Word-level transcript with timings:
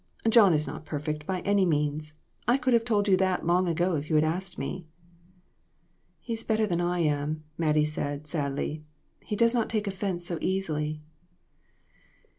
John 0.27 0.51
is 0.55 0.65
not 0.65 0.83
per 0.83 0.97
fect, 0.97 1.27
by 1.27 1.41
any 1.41 1.63
means. 1.63 2.13
I 2.47 2.57
could 2.57 2.73
have 2.73 2.83
told 2.83 3.07
you 3.07 3.15
that 3.17 3.45
long 3.45 3.67
ago 3.67 3.93
if 3.95 4.09
you 4.09 4.15
had 4.15 4.23
asked 4.25 4.57
me." 4.57 4.87
"He's 6.19 6.43
better 6.43 6.65
than 6.65 6.81
I 6.81 6.97
am," 7.01 7.43
Mattie 7.55 7.85
said, 7.85 8.25
sadly; 8.25 8.83
"he 9.23 9.35
does 9.35 9.53
not 9.53 9.69
take 9.69 9.85
offense 9.85 10.25
so 10.25 10.39
easily." 10.41 11.03